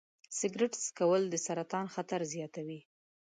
[0.37, 2.79] سګرټ څکول د سرطان خطر زیاتوي.